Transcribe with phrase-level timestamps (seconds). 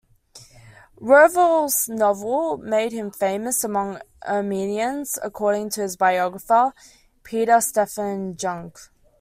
[0.99, 6.73] Werfel's novel made him famous among Armenians, according to his biographer,
[7.21, 8.89] Peter Stephan Jungk.